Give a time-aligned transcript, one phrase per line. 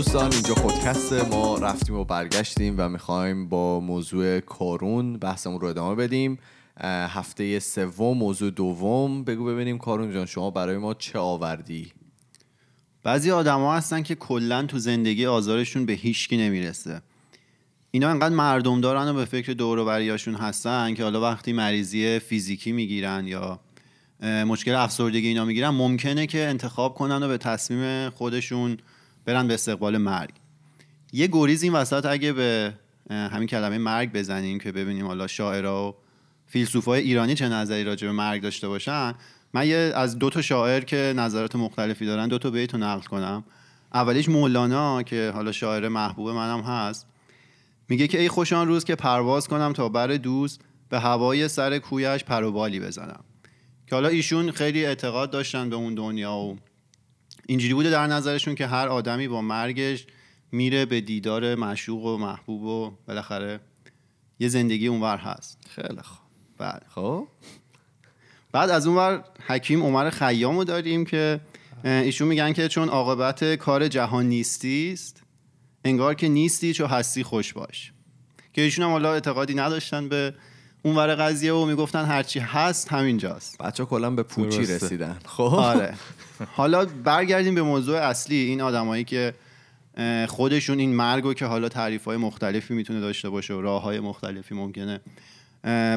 [0.00, 1.58] دوستان اینجا خودکست ما.
[1.58, 6.38] رفتیم و برگشتیم و می‌خوایم با موضوع کارون بحثمون رو ادامه بدیم.
[6.84, 9.24] هفته سوم موضوع دوم.
[9.24, 11.92] بگو ببینیم کارون جان شما برای ما چه آوردی؟
[13.02, 17.02] بعضی آدما هستن که کلا تو زندگی آزارشون به هیچکی نمی‌رسه.
[17.90, 19.90] اینا انقدر مردم دارن و به فکر دور و
[20.36, 23.60] هستن که حالا وقتی مریضی فیزیکی می‌گیرن یا
[24.22, 28.78] مشکل افسردگی اینا می‌گیرن ممکنه که انتخاب کنن و به تصمیم خودشون
[29.24, 30.30] برن به استقبال مرگ.
[31.12, 32.74] یه گریز این وسط اگه به
[33.10, 35.94] همین کلمه مرگ بزنیم که ببینیم حالا شاعرها و
[36.46, 39.14] فیلسوفای ایرانی چه نظری راجع به مرگ داشته باشن.
[39.54, 43.44] من یه از دو تا شاعر که نظرات مختلفی دارن دو تا بیت نقل کنم.
[43.94, 47.06] اولیش مولانا که حالا شاعر محبوب منم هست.
[47.88, 52.24] میگه که ای خوشان روز که پرواز کنم تا بر دوست به هوای سر کویش
[52.24, 53.24] پروبالی بزنم.
[53.86, 56.58] که حالا ایشون خیلی اعتقاد داشتن به اون دنیا و
[57.50, 60.06] اینجوری بوده در نظرشون که هر آدمی با مرگش
[60.52, 63.60] میره به دیدار معشوق و محبوب و بالاخره
[64.38, 65.58] یه زندگی اونور هست.
[65.68, 66.18] خیلی خوب.
[66.58, 67.28] بعد خب.
[68.52, 71.40] بعد از اونور حکیم عمر خیامو داریم که
[71.84, 75.22] ایشون میگن که چون عاقبت کار جهان نیستی است
[75.84, 77.92] انگار که نیستی چو هستی خوش باش.
[78.52, 80.34] که ایشون هم حالا اعتقادی نداشتن به
[80.82, 83.58] اون ور قضیه و می‌گفتن هرچی هست همینجاست.
[83.58, 84.86] بچه کلا به پوچی درسته.
[84.86, 85.16] رسیدن.
[85.24, 85.42] خب.
[85.42, 85.94] آره.
[86.56, 89.34] حالا برگردیم به موضوع اصلی این آدمایی که
[90.28, 94.54] خودشون این مرگ که حالا تعریف های مختلفی می‌تونه داشته باشه و راه های مختلفی
[94.54, 95.00] ممکنه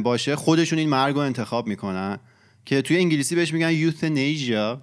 [0.04, 2.20] باشه خودشون این مرگ رو انتخاب می‌کنن
[2.66, 4.82] که توی انگلیسی بهش میگن یوتنیژیا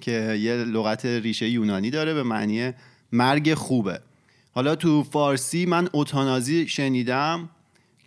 [0.00, 2.72] که یه لغت ریشه یونانی داره به معنی
[3.12, 4.00] مرگ خوبه.
[4.54, 7.48] حالا تو فارسی من اوتانازی شنیدم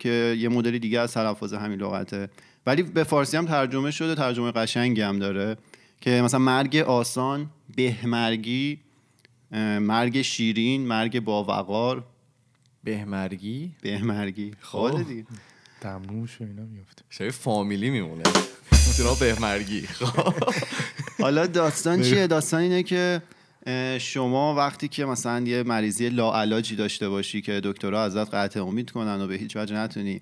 [0.00, 2.28] که یه مدل دیگه از تلفظ همین لغته.
[2.66, 5.56] ولی به فارسی هم ترجمه شده ترجمه قشنگی هم داره
[6.00, 8.78] که مثلا مرگ آسان بهمرگی
[9.80, 12.04] مرگ شیرین مرگ باوقار.
[12.84, 14.50] بهمرگی؟ بهمرگی.
[14.60, 14.78] خب.
[14.78, 15.24] خود دیگه.
[15.80, 18.22] دمنوش و اینا میفته شبیه فامیلی میمونه.
[18.98, 19.86] جناب بهمرگی.
[19.86, 20.34] خب.
[21.20, 23.22] حالا داستان چیه؟ داستان اینه که
[23.98, 29.20] شما وقتی که مثلا یه مریضی لاعلاجی داشته باشی که دکترها ازت قطع امید کنن
[29.20, 30.20] و به هیچ وجه نتونی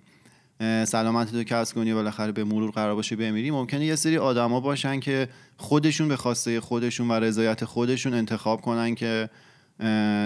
[0.84, 5.00] سلامت تو کسب کنی بالاخره به مرور قرار باشه بمیری ممکنه یه سری آدما باشن
[5.00, 9.31] که خودشون به خواسته خودشون و رضایت خودشون انتخاب کنن که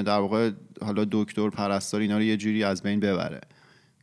[0.05, 0.51] در واقع
[0.83, 3.41] حالا دکتر پرستار اینا رو یه جوری از بین ببره.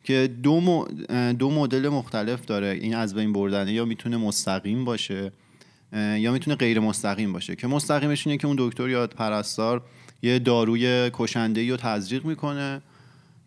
[0.03, 2.67] که دو, مدل مختلف داره.
[2.67, 5.31] این از بین بردنه یا می‌تونه مستقیم باشه
[5.93, 7.55] یا می‌تونه غیر مستقیم باشه.
[7.55, 9.81] که مستقیمش اینه که اون دکتر یا پرستار
[10.21, 12.81] یه داروی کشنده رو تزریق می‌کنه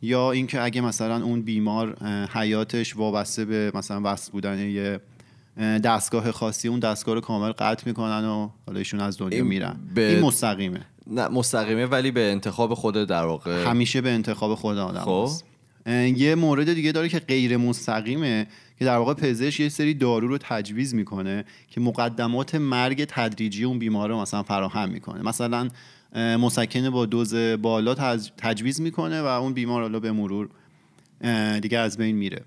[0.03, 1.97] یا اینکه اگه مثلا اون بیمار
[2.33, 5.01] حیاتش وابسته به مثلا وصل بودن یه
[5.57, 9.47] اه، دستگاه خاصی اون دستگاه رو کامل قطع می‌کنن و حالا ایشون از دنیا این
[9.47, 9.77] میرن.
[9.95, 10.81] به- این مستقیمه.
[11.07, 15.29] نه مستقیمه ولی به انتخاب خود در واقع همیشه به انتخاب خود آدم خب.
[16.17, 18.47] یه مورد دیگه داره که غیر مستقیمه
[18.83, 23.79] که در واقع پزشک یه سری دارو رو تجویز می‌کنه که مقدمات مرگ تدریجی اون
[23.79, 25.23] بیمار رو مثلا فراهم می‌کنه.
[25.23, 25.69] مثلا
[26.17, 30.49] مسکن با دوز بالا تج- تجویز می‌کنه و اون بیمار حالا به مرور
[31.61, 32.45] دیگه از بین میره.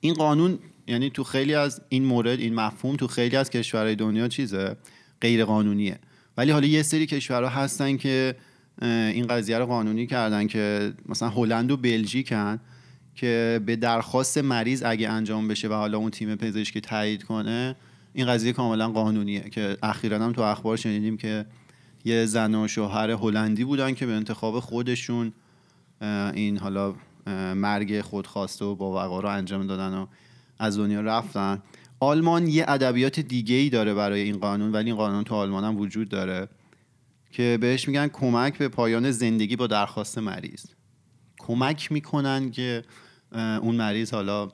[0.00, 4.28] این قانون یعنی تو خیلی از این مورد این مفهوم تو خیلی از کشورهای دنیا
[4.28, 4.76] چیزه؟
[5.20, 5.98] غیر قانونیه
[6.36, 8.34] ولی حالا یه سری کشورها هستن که
[8.82, 12.60] این قضیه رو قانونی کردن که مثلا هلند و بلژیکن.
[13.20, 17.76] که به درخواست مریض اگه انجام بشه و حالا اون تیم پزشکی تایید کنه
[18.12, 21.46] این قضیه کاملا قانونیه که اخیرا هم تو اخبار شنیدیم که
[22.04, 25.32] یه زن و شوهر هلندی بودن که به انتخاب خودشون
[26.34, 26.94] این حالا
[27.54, 30.06] مرگ خودخواسته و با وقا رو انجام دادن و
[30.58, 31.62] از دنیا رفتن.
[32.00, 35.76] آلمان یه ادبیات دیگه ای داره برای این قانون ولی این قانون تو آلمان هم
[35.76, 36.48] وجود داره
[37.30, 40.64] که بهش میگن کمک به پایان زندگی با درخواست مریض.
[41.38, 42.84] کمک می‌کنن که
[43.32, 44.48] اون مریض حالا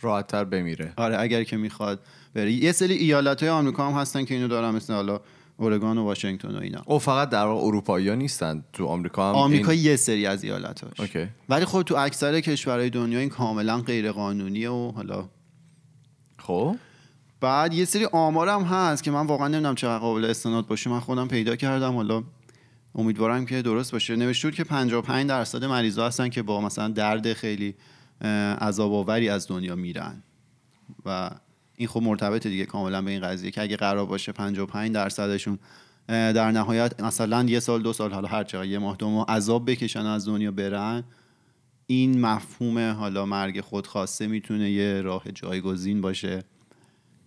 [0.00, 0.92] راحتتر بمیره.
[0.96, 2.00] آره اگر که می‌خواد
[2.34, 2.52] بره.
[2.52, 5.20] یه سری ایالت های آمریکا هم هستن که اینو دارن مثل حالا
[5.56, 6.82] اورگان و واشنگتن و اینا.
[6.86, 8.64] او فقط در واقع اروپایی ها نیستن.
[8.72, 9.84] تو آمریکا هم آمریکا این...
[9.84, 11.28] یه سری از ایالتاش اوکی.
[11.48, 15.28] ولی خب تو اکثر کشورهای دنیا این کاملا غیر قانونیه و حالا
[16.38, 16.76] خب؟
[17.40, 20.90] بعد یه سری آمارم هست که من واقعا نمی‌دونم چقدر قابل استناد باشه.
[20.90, 22.22] من خودم پیدا کردم حالا
[22.94, 24.16] امیدوارم که درست باشه.
[24.16, 27.74] نوشته بود که 55 درصد مریضا هستن که با مثلا درد خیلی
[28.60, 30.22] عذاب آوری از دنیا میرن.
[31.06, 31.30] و
[31.76, 35.58] این خب مرتبط دیگه کاملا به این قضیه که اگه قرار باشه 55 درصدشون
[36.08, 39.70] در نهایت مثلا یه سال دو سال حالا هر چقدر یه ماه دو ماه عذاب
[39.70, 41.04] بکشن از دنیا برن
[41.86, 46.42] این مفهوم حالا مرگ خودخواسته می‌تونه یه راه جایگزین باشه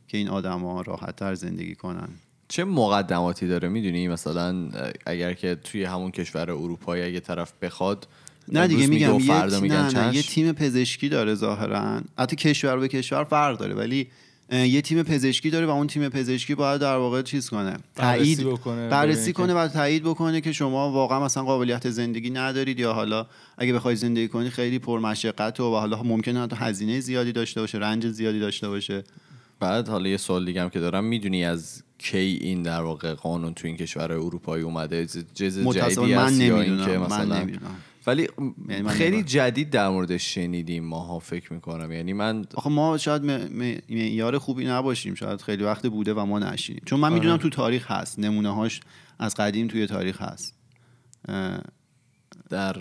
[0.07, 2.09] که این آدما راحت تر زندگی کنن.
[2.47, 4.69] چه مقدماتی داره؟ می‌دونی مثلا
[5.05, 8.07] اگر که توی همون کشور اروپایی اگه طرف بخواد
[8.47, 10.21] نه دیگه میگم و یه, فردا میگن نه نه یه.
[10.21, 12.01] تیم پزشکی داره ظاهرا.
[12.19, 14.07] حتی کشور به کشور فرق داره ولی
[14.51, 18.89] یه تیم پزشکی داره و اون تیم پزشکی باید در واقع چیز کنه تایید بکنه،
[18.89, 23.25] بررسی کنه و تایید بکنه که شما واقعا مثلا قابلیت زندگی ندارید یا حالا
[23.57, 28.07] اگه بخوای زندگی کنی خیلی پرمشقت و حالا ممکنه حتی هزینه زیادی داشته باشه رنج
[28.07, 29.03] زیادی داشته باشه.
[29.59, 33.53] بعد حالا یه سوال دیگه هم که دارم می‌دونی از کی این در واقع قانون
[33.53, 35.79] تو این کشور اروپایی اومده؟ جز جدیدی
[36.13, 37.47] است یا اینکه مثلا
[38.07, 38.27] ولی
[38.69, 39.25] یعنی من خیلی نمی‌دونم.
[39.25, 41.91] جدید در موردش شنیدیم ماها فکر می‌کنم.
[41.91, 45.15] یعنی من آخه ما شاید م- م- معیار خوبی نباشیم.
[45.15, 46.83] شاید خیلی وقت بوده و ما نشینیم.
[46.85, 48.19] چون من می‌دونم تو تاریخ هست.
[48.19, 48.79] نمونه هاش
[49.19, 50.53] از قدیم توی تاریخ هست.
[52.49, 52.75] در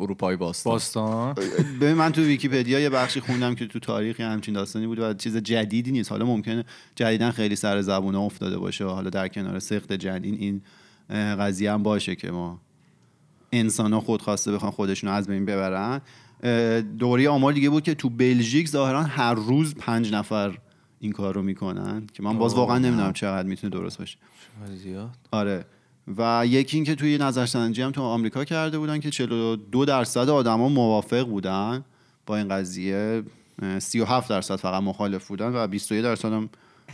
[0.00, 0.72] اروپای باستان.
[0.72, 1.34] باستان.
[1.80, 5.14] ببین من تو ویکیپدیا یه بخشی خوندم که تو تاریخ یه همچین داستانی بود و
[5.14, 6.10] چیز جدیدی نیست.
[6.12, 6.64] حالا ممکنه
[6.96, 10.62] جدیدا خیلی سر زبون افتاده باشه و حالا در کنار سخت جنین این
[11.36, 12.60] قضیه هم باشه که ما
[13.52, 16.00] انسان ها خودخواسته بخوان خودشون از بین ببرن.
[16.42, 20.58] اه، دوره آمار دیگه بود که تو بلژیک ظاهرا هر روز پنج نفر
[21.00, 22.78] این کار رو می‌کنن که من باز واقعا.
[22.78, 24.18] نمی‌دونم چقدر می‌تونه درست باشه.
[24.74, 25.64] زیاد؟ آره.
[26.16, 31.26] و یکی اینکه توی نظرسنجی هم تو آمریکا کرده بودن که 42 درصد آدما موافق
[31.26, 31.84] بودن
[32.26, 33.22] با این قضیه
[33.62, 36.48] اه، 37 درصد فقط مخالف بودن و 21 درصد هم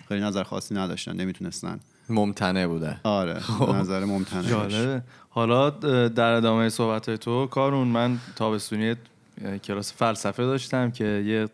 [0.08, 1.80] خیلی نظر خاصی نداشتن نمی‌تونستن.
[2.08, 3.40] ممتنع بوده آره
[3.74, 4.76] نظر ممتنع داشت.
[4.76, 5.02] جالبه.
[5.30, 5.70] حالا
[6.08, 8.94] در ادامه صحبت تو کارون من تابستونی
[9.64, 11.48] کلاس فلسفه داشتم که یه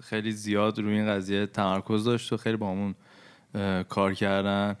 [0.00, 2.94] خیلی زیاد روی این قضیه تمرکز داشت و خیلی با همون
[3.88, 4.76] کار کردن.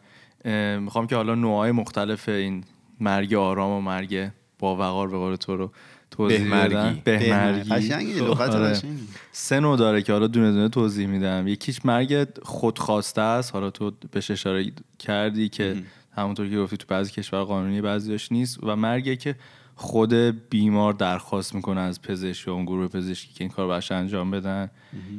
[0.80, 2.64] می‌خوام که حالا نوعای مختلف این
[3.00, 5.72] مرگ آرام و مرگ با وقار به قول تو رو
[6.10, 6.74] توضیح بهمرگی.
[6.74, 7.30] بدم بهمرگی.
[7.30, 8.70] بهمرگی قشنگی لغت آره.
[8.70, 9.08] قشنگی.
[9.32, 13.92] سه نوع داره که حالا دونه دونه توضیح میدم یکیش مرگ خودخواسته است حالا تو
[14.12, 15.76] بهش اشاره کردی که
[16.16, 19.34] همونطور که گفتی تو بعضی کشور قانونی بعضیش نیست و مرگی که
[19.76, 20.14] خود
[20.50, 24.70] بیمار درخواست می‌کنه از پزشک یا اون گروه پزشکی که این کار براش انجام بدن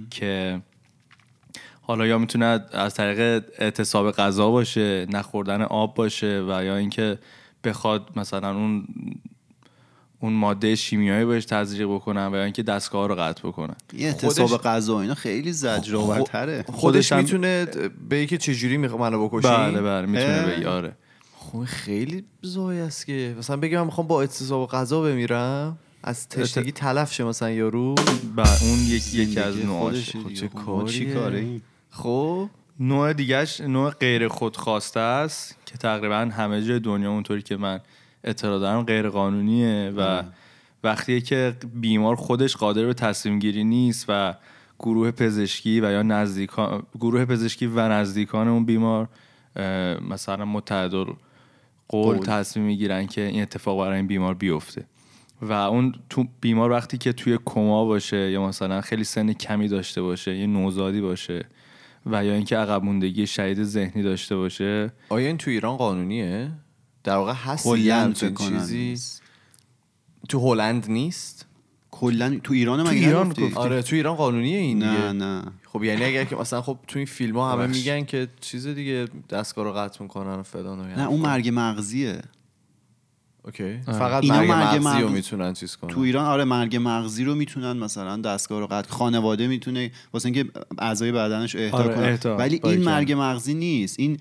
[0.10, 0.62] که
[1.82, 7.20] حالا یا می‌تونه از طریق اعتصاب غذا باشه نخوردن آب باشه و یا اینکه
[7.64, 8.88] بخواد مثلا اون
[10.20, 13.76] اون ماده شیمیایی بهش تزریق بکنن و یا اینکه دستگاه رو قطع بکنن.
[13.94, 16.64] یه اعتصاب خودش- غذا و اینا خیلی زجرآورتره.
[16.68, 17.68] خودش خودش هم- می‌تونه
[18.10, 20.42] به که چجوری می‌خوام منو بکشی؟ بله بله می‌تونه.
[20.56, 20.92] بگی آره.
[21.36, 26.72] خب خیلی زای است که مثلا بگم من می‌خوام با اعتصاب غذا بمیرم از تشنگی
[26.72, 27.96] تلف شه مثلا یارو.
[28.38, 30.12] و اون یک یکی از نوعاش.
[30.12, 30.34] خودشه خب.
[30.34, 32.50] چه خب کاریه؟ کاره؟ این خب.
[32.80, 37.80] نوع دیگهش نوع غیر خودخواسته است که تقریبا همه جای دنیا اونطوری که من
[38.24, 40.24] اطلاع دارم غیر قانونیه و
[40.84, 44.34] وقتی که بیمار خودش قادر به تصمیم گیری نیست و
[44.80, 49.08] گروه پزشکی و یا نزدیکان گروه پزشکی و نزدیکان اون بیمار
[50.10, 51.06] مثلا متعدل
[51.88, 52.18] قول قول.
[52.18, 54.86] تصمیم می‌گیرن که این اتفاق برای این بیمار بیفته.
[55.42, 60.02] و اون تو بیمار وقتی که توی کما باشه یا مثلا خیلی سن کمی داشته
[60.02, 61.46] باشه یه نوزادی باشه
[62.06, 64.94] و یا اینکه عقب موندگی شدید ذهنی داشته باشه.
[65.10, 66.52] آیا این تو ایران قانونیه؟
[67.04, 68.98] در واقع هست یه چیزی.
[70.30, 71.46] تو هلند نیست؟
[71.92, 73.34] کلا تو ایران مگه ایران.
[73.56, 75.12] آره تو ایران قانونیه این نه دیگه.
[75.12, 75.44] نه.
[75.66, 77.68] خب یعنی اگر که مثلا خب تو این فیلم ها همه.
[77.68, 82.22] میگن که چیز دیگه دستگاه رو قطع می‌کنن و فلان و نه اون مرگ مغزیه.
[83.46, 84.00] اوکی آره.
[84.00, 87.36] فقط اینا مرگ مرگ مغزی رو می‌تونن چیز کنن تو ایران آره مرگ مغزی رو
[87.36, 90.46] می‌تونن مثلا دستگاه رو قطع خانواده می‌تونه واسه اینکه
[90.78, 92.38] اعضای بدنش اهدا آره، کنن اهدا.
[92.38, 92.72] ولی باریکلا.
[92.72, 94.18] این مرگ مغزی نیست این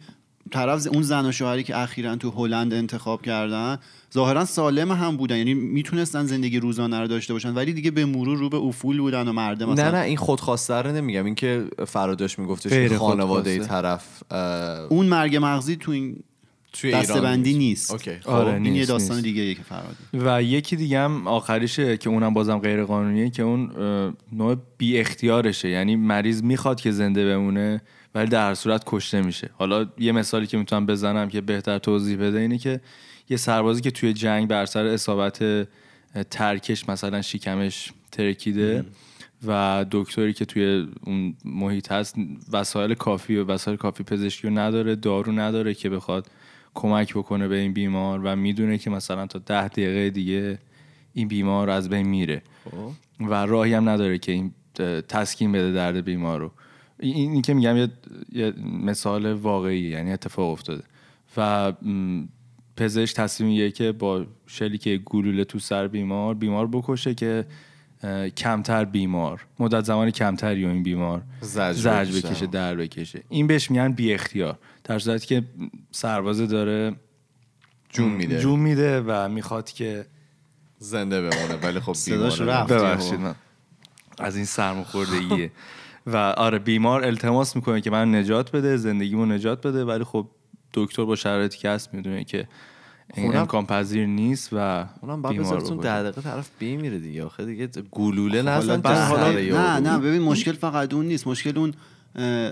[0.50, 3.78] طرف اون زن و شوهری که اخیرا تو هلند انتخاب کردن
[4.14, 8.38] ظاهرا سالم هم بودن یعنی می‌تونستن زندگی روزانه رو داشته باشن ولی دیگه به مرور
[8.38, 11.64] رو به افول بودن و مرده مثلا نه نه این خودخواسته رو نمیگم این که
[11.86, 13.58] فراداش میگفتش خانواده.
[13.58, 14.22] طرف
[14.88, 16.22] اون مرگ مغزی تو این
[16.72, 17.90] توی دسته ایران بندی نیست.
[17.90, 18.28] اوکی خب.
[18.28, 19.24] آره، این یه نیست، داستان نیست.
[19.24, 23.70] دیگه که فراده و یکی دیگه هم آخریشه که اونم بازم غیر قانونیه که اون
[24.32, 27.82] نوع بی اختیارشه یعنی مریض می‌خواد که زنده بمونه
[28.14, 32.16] ولی در هر صورت کشته میشه حالا یه مثالی که می‌تونم بزنم که بهتر توضیح
[32.16, 32.80] بده اینه که
[33.28, 35.68] یه سربازی که توی جنگ بر سر اصابت
[36.30, 38.84] ترکش مثلا شکمش ترکیده
[39.46, 42.14] و دکتری که توی اون محیط هست
[42.52, 46.26] وسایل کافی و وسایل کافی پزشکی رو نداره دارو نداره که بخواد
[46.74, 50.58] کمک بکنه به این بیمار و می‌دونه که مثلا تا ده دقیقه دیگه
[51.14, 52.42] این بیمار از بین میره.
[52.64, 52.90] خب.
[53.20, 54.52] و راهی هم نداره که این
[55.08, 56.50] تسکین بده درد بیمار رو.
[57.00, 57.88] این این که میگم یه,
[58.32, 60.82] یه مثال واقعی یعنی اتفاق افتاده.
[61.36, 61.72] و
[62.76, 67.46] پزشک تصمیم که با شلیک گلوله تو سر بیمار بیمار بکشه که
[68.36, 69.46] کمتر بیمار.
[69.58, 71.22] مدت زمان کمتری و این بیمار.
[71.40, 72.46] زجر زرج بکشه.
[72.46, 73.22] در بکشه.
[73.28, 74.58] این بهش میگن بی اختیار.
[74.84, 75.42] در صورتی که
[75.90, 76.92] سربازه داره
[77.88, 78.40] جون میده.
[78.40, 80.06] جون میده و می‌خواد که
[80.78, 82.58] زنده بمونه ولی خب صداش بیماره.
[82.58, 82.72] رفت.
[82.72, 83.20] ببخشید.
[83.20, 83.34] من
[84.18, 85.50] از این سرماخوردگیه.
[86.06, 90.28] و آره بیمار التماس می‌کنه که من نجات بده زندگیمو نجات بده ولی خب
[90.74, 92.48] دکتر با شرایطی که هست می‌دونه که
[93.14, 95.76] این اونم- امکان پذیر نیست و اونم بعد بذارتون.
[95.76, 99.80] ده دقیقه طرف بیمیره دیگه آخه دیگه گلوله حالا نزن در- نه.
[99.80, 101.72] نه ببین مشکل فقط اون نیست مشکل اون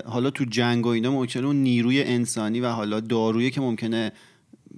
[0.05, 4.11] حالا تو جنگ و اینا ممکنه اون نیروی انسانی و حالا دارویی که ممکنه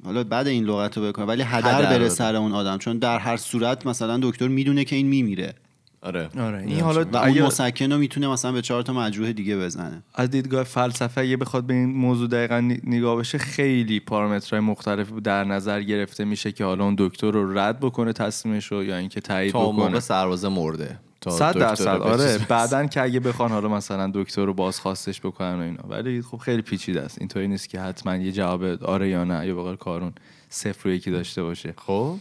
[0.06, 2.10] حالا بعد این لغت رو بکنه ولی هدر هدر بره.
[2.10, 5.54] سر اون آدم چون در هر صورت مثلا دکتر می‌دونه که این میمیره
[6.01, 6.29] آره.
[6.39, 6.62] آره.
[6.62, 10.03] این حالا و اون اگه مسکن رو می‌تونه مثلا به چهار تا مجروح دیگه بزنه.
[10.15, 15.43] از دیدگاه فلسفه اگه بخواد به این موضوع دقیقا نگاه بشه خیلی پارامترهای مختلفی در
[15.43, 19.51] نظر گرفته میشه که حالا اون دکتر رو رد بکنه تصمیمش رو یا اینکه تایید
[19.51, 21.00] تا اون موقع بکنه سربازه مرده.
[21.22, 21.88] تا صد درصد.
[21.88, 22.38] آره.
[22.50, 25.84] بعدن که اگه بخوان حالا مثلا دکتر رو بازخواستش بکنن و اینا.
[25.89, 27.17] ولی خب خیلی پیچیده است.
[27.20, 30.13] اینطوری نیست که حتما یه جواب آره یا نه یا بقول کارون
[30.50, 31.74] صفر و یکی داشته باشه.
[31.77, 32.15] خب.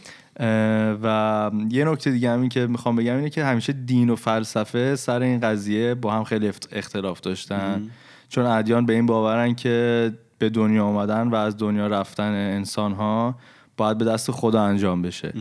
[1.03, 5.21] و یه نکته دیگه همین که می‌خوام بگم اینه که همیشه دین و فلسفه سر
[5.21, 7.89] این قضیه با هم خیلی اختلاف داشتن.
[8.29, 13.35] چون ادیان به این باورن که به دنیا آمدن و از دنیا رفتن انسان ها
[13.77, 15.33] باید به دست خدا انجام بشه.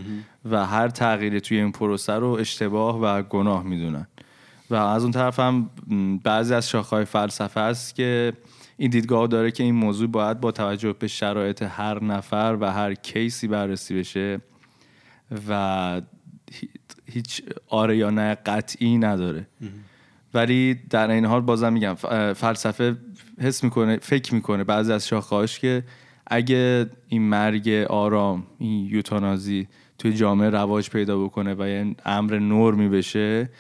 [0.51, 4.07] و هر تغییری توی این پروسه رو اشتباه و گناه می‌دونن.
[4.71, 5.71] و از اون طرف هم
[6.25, 8.33] بعضی از شاخه‌های فلسفه هست که
[8.77, 12.95] این دیدگاه داره که این موضوع باید با توجه به شرایط هر نفر و هر
[12.95, 14.41] کیسی بررسی بشه.
[15.49, 16.01] و
[16.53, 16.69] هی-
[17.07, 19.47] هیچ آره یا نه قطعی نداره.
[20.35, 21.95] ولی در این حال بازم میگم
[22.35, 22.97] فلسفه
[23.41, 25.85] حس می‌کنه فکر می‌کنه بعضی از شاخه‌هاش که
[26.27, 29.69] اگه این مرگ آرام این یوتانازی
[29.99, 33.51] توی جامعه رواج پیدا بکنه و یه امر نرمی بشه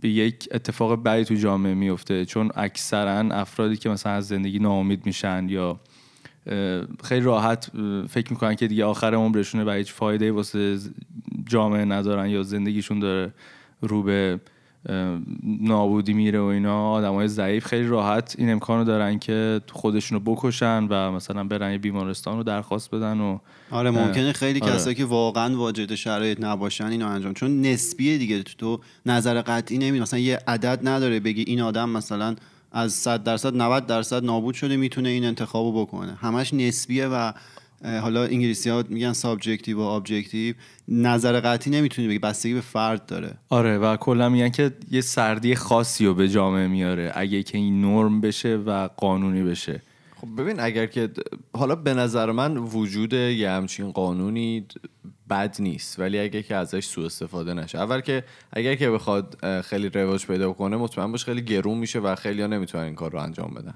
[0.00, 5.06] به یک اتفاق بدی تو جامعه میفته چون اکثرا افرادی که مثلا از زندگی ناامید
[5.06, 5.80] میشن یا
[7.04, 7.70] خیلی راحت
[8.08, 10.78] فکر می‌کنن که دیگه آخر عمرشونه و هیچ فایده واسه
[11.46, 13.32] جامعه ندارن یا زندگیشون داره
[13.80, 14.40] رو به
[15.44, 16.90] نابودی میره و اینا.
[16.90, 21.72] آدم های ضعیف خیلی راحت این امکانو دارن که خودشون رو بکشن و مثلا برن
[21.72, 23.38] یه بیمارستان رو درخواست بدن و
[23.70, 24.72] آره ممکنه خیلی آره.
[24.72, 27.34] کسایی که واقعا واجد شرایط نباشن اینو انجام.
[27.34, 31.88] چون نسبیه دیگه تو, تو نظر قطعی نمی مثلا یه عدد نداره بگی این آدم
[31.88, 32.36] مثلا
[32.78, 36.14] از 100 درصد 90 درصد نابود شده می‌تونه این انتخابو بکنه.
[36.14, 37.32] همش نسبیه و
[37.84, 40.54] حالا انگلیسی ها میگن subjective و objective
[40.88, 43.34] نظر قطعی نمی‌تونی بگی بستگی به فرد داره.
[43.48, 47.80] آره و کلا میگن که یه سردی خاصی رو به جامعه میاره اگه که این
[47.80, 49.82] نرم بشه و قانونی بشه.
[50.16, 51.10] خب ببین اگر که
[51.52, 54.66] حالا به نظر من وجود یه همچین قانونی
[55.30, 57.78] بد نیست ولی اگر که ازش سوء استفاده نشه.
[57.78, 62.14] اول که اگر که بخواد خیلی رواج پیدا کنه مطمئن باش خیلی گرون میشه و
[62.14, 63.74] خیلی ها نمی‌تونن این کار رو انجام بدن.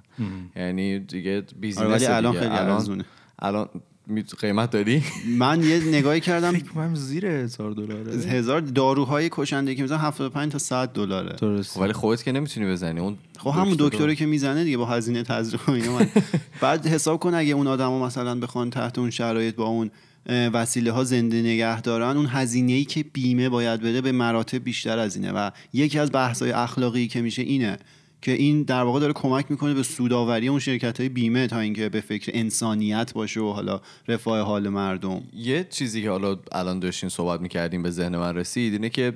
[0.57, 2.33] یعنی دیگه بیزینس آره، ولی الان.
[2.33, 3.05] خیلی ارزونه.
[3.39, 3.69] الان
[4.07, 5.03] می- قیمت داری؟
[5.39, 6.53] من یه نگاهی کردم.
[6.59, 8.13] فکر کنم زیر هزار دلاره.
[8.13, 11.37] هزار داروهای کشنده که میزن 75 تا 100 دلاره.
[11.37, 13.01] درست ولی خودت که نمی‌تونی بزنی.
[13.01, 16.09] اون خب همون دکتری که می‌زنه دیگه با هزینه تزریق اینا من
[16.63, 19.91] بعد حساب کن اگه اون آدما مثلا بخوان تحت اون شرایط با اون
[20.27, 24.99] وسیله ها زنده نگه دارن اون هزینه ای که بیمه باید بده به مراتب بیشتر
[24.99, 27.79] از اینه و یکی از بحث های اخلاقی که میشه اینه
[28.23, 31.89] که این در واقع داره کمک می‌کنه به سوداوری اون شرکت های بیمه تا اینکه
[31.89, 37.09] به فکر انسانیت باشه و حالا رفاه حال مردم یه چیزی که حالا الان داشتین
[37.09, 39.13] صحبت می‌کردیم به ذهن من رسید اینه که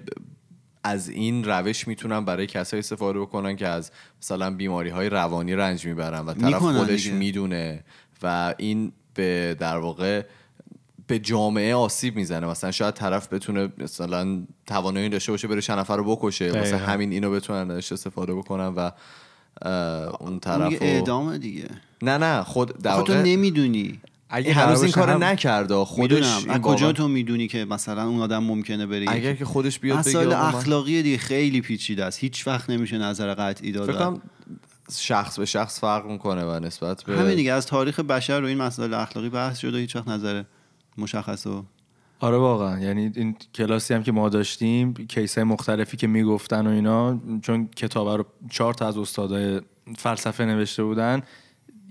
[0.84, 3.90] از این روش می‌تونن برای کسایی استفاده بکنن که از
[4.22, 7.06] مثلا بیماری های روانی رنج می‌برن و طرف خودش.
[7.06, 7.84] می‌دونه
[8.22, 10.22] و این به در واقع
[11.06, 12.46] به جامعه آسیب می‌زنه.
[12.46, 16.76] مثلا شاید طرف بتونه مثلا توانایی داشته باشه بره چند نفر رو بکشه دقیقاً.
[16.76, 18.90] همین اینو بتونن ازش استفاده بکنن و
[19.66, 21.68] اون اون طرف دیگه اعدامه دیگه.
[22.02, 24.00] نه نه خود در تو نمی‌دونی.
[24.28, 25.74] اگه هنوز این کارو هم- نکرده.
[25.74, 29.98] خودش از کجا تو می‌دونی که مثلا اون آدم ممکنه بره اگر که خودش بیاد
[29.98, 32.18] بگه مسائل اخلاقی دیگه خیلی پیچیده است.
[32.18, 34.20] هیچ وقت نمیشه نظر قطعی فکر داد کنم
[34.96, 38.58] شخص به شخص فرق می‌کنه و نسبت به همین دیگه از تاریخ بشر رو این
[38.58, 40.42] مسائل اخلاقی بحث شده هیچ وقت نظر
[40.98, 41.64] مشخص و
[42.20, 42.80] آره واقعا.
[42.80, 47.66] یعنی این کلاسی هم که ما داشتیم کیس های مختلفی که می‌گفتن و اینا چون
[47.66, 49.60] کتاب رو چهار تا از استادای
[49.96, 51.22] فلسفه نوشته بودن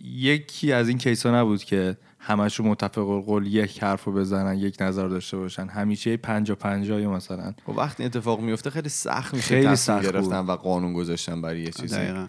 [0.04, 4.58] یکی از این کیس ها نبود که همش رو متفق القول یک حرف رو بزنن
[4.58, 5.68] یک نظر داشته باشن.
[5.68, 7.54] همیشه پنجا پنجا یا مثلا.
[7.66, 10.50] خب وقتی اتفاق میفته خیلی سخت میشه خیلی سخت گرفتن بود.
[10.50, 11.96] و قانون گذاشتن برای یه چیزی.
[11.96, 12.28] دقیقا.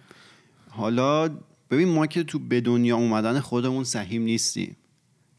[0.71, 1.29] حالا
[1.71, 4.77] ببین ما که تو به دنیا اومدن خودمون سهیم نیستیم.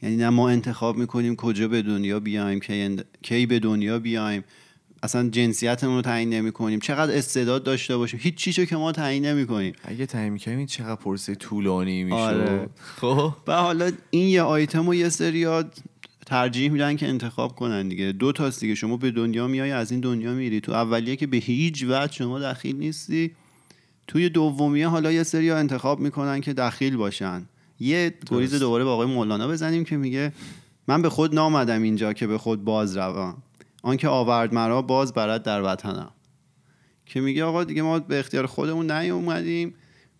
[0.02, 4.44] یعنی نه ما انتخاب می‌کنیم کجا به دنیا بیایم کی, اند- کی به دنیا بیایم.
[5.02, 8.20] اصلا جنسیتمون رو تعیین نمی کنیم چقدر استعداد داشته باشیم.
[8.22, 12.68] هیچ چیزو که ما تعیین نمی کنیم اگه تعیین این چقدر پرسه طولانی میشه آره.
[13.00, 13.34] خب.
[13.46, 15.46] و حالا این یه آیتم و یه سری
[16.26, 18.12] ترجیح میدن که انتخاب کنن دیگه.
[18.12, 18.74] دو تاست دیگه.
[18.74, 20.60] شما به دنیا میای از این دنیا میری.
[20.60, 23.30] تو اولیه که به هیچ وجه شما دخیل نیستی.
[24.06, 27.46] توی دومیه حالا یه سری انتخاب می‌کنن که دخیل باشن.
[27.80, 30.32] یه گریز دوباره با آقای مولانا بزنیم که میگه
[30.88, 33.42] من به خود نامدم اینجا که به خود باز روم.
[33.82, 36.10] آنکه آورد مرا باز برد در وطنم.
[37.06, 39.74] که میگه آقا دیگه ما به اختیار خودمون نیومدیم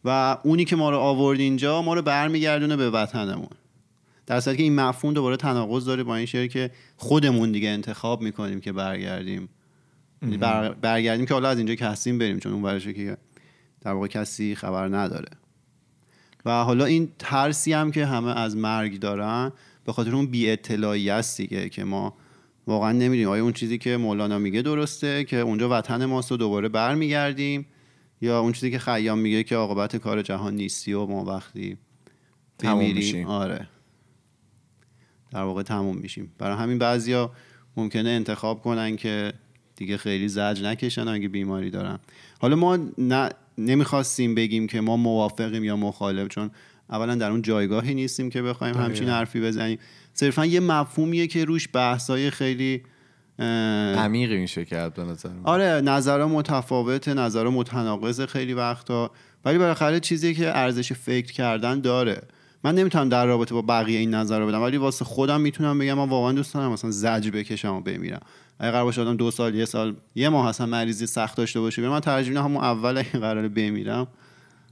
[0.04, 3.48] و اونی که ما رو آورد اینجا ما رو برمیگردونه به وطنمون.
[4.26, 8.22] در صورتی که این مفهوم دوباره تناقض داره با این شعر که خودمون دیگه انتخاب
[8.22, 9.48] می‌کنیم که برگردیم.
[10.22, 13.16] یعنی بر برگردیم که حالا از اینجا که هستیم بریم چون اون که
[13.80, 15.28] در واقع کسی خبر نداره.
[16.44, 19.52] و حالا این ترسی هم که همه از مرگ دارن
[19.84, 22.14] به خاطر اون بی اطلاعی است دیگه که ما
[22.66, 23.28] واقعا نمی‌دونیم.
[23.28, 27.66] آیا اون چیزی که مولانا میگه درسته که اونجا وطن ماست و دوباره برمیگردیم
[28.20, 31.76] یا اون چیزی که خیام میگه که عاقبت کار جهان نیستی و ما وقتی
[32.58, 33.26] بمیریم.
[33.26, 33.68] آره.
[35.30, 36.32] در واقع تموم میشیم.
[36.38, 37.32] برای همین بعضیا
[37.76, 39.32] ممکنه انتخاب کنن که
[39.76, 41.98] دیگه خیلی زجر نکشن اگه بیماری دارن.
[42.40, 46.50] حالا ما نه نمی‌خواستیم بگیم که ما موافقیم یا مخالف چون
[46.90, 49.78] اولا در اون جایگاهی نیستیم که بخوایم همچین حرفی بزنیم.
[50.14, 52.82] صرفا یه مفهومیه که روش بحثای خیلی
[53.38, 55.28] عمیقی میشه کرد به نظر.
[55.44, 59.10] آره نظرها متفاوته نظرها متناقض خیلی وقتا
[59.44, 62.22] ولی بالاخره چیزی که ارزش فکر کردن داره.
[62.64, 65.94] من نمی‌تونم در رابطه با بقیه این نظر رو بدم ولی واسه خودم می‌تونم بگم
[65.94, 68.20] من واقعا دوست دارم مثلا زجر بکشم و بمیرم.
[68.58, 71.82] اگه قرار باشه آدم دو سال یه سال یه ماه اصلا مریضی سخت داشته باشه
[71.82, 74.06] به من ترجیح میدم همون اول اگه قراره بمیرم.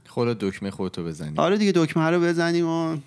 [0.07, 2.97] خودت دکمه خودتو بزنی آره دیگه دکمه رو بزنیم و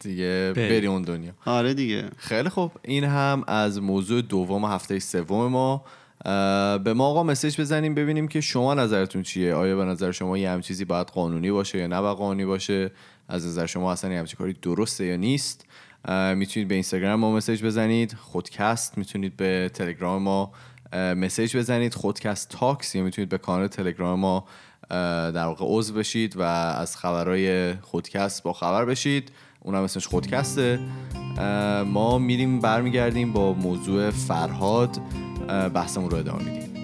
[0.00, 0.68] دیگه بری.
[0.68, 1.32] بری اون دنیا.
[1.44, 2.04] آره دیگه.
[2.16, 2.72] خیلی خوب.
[2.82, 5.84] این هم از موضوع دوم هفته سوم ما.
[6.78, 10.50] به ما آقا مسیج بزنیم ببینیم که شما نظرتون چیه؟ آیا به نظر شما یه
[10.50, 12.90] همچین چیزی باید قانونی باشه یا نباید قانونی باشه؟
[13.28, 15.66] از نظر شما اصلا یه همچین کاری درسته یا نیست؟
[16.34, 18.12] می‌تونید به اینستاگرام ما مسیج بزنید.
[18.12, 20.52] خودکست می‌تونید به تلگرام ما
[20.92, 21.94] مسیج بزنید.
[21.94, 24.44] خودکست تاکس یا می‌تونید به کانال تلگرام ما
[25.30, 29.32] در واقع عضو بشید و از خبرهای خودکست با خبر بشید.
[29.60, 30.80] اونم اسمش خودکسته.
[31.86, 35.00] ما میریم برمیگردیم با موضوع فرهاد.
[35.74, 36.79] بحثمون رو ادامه میدیم.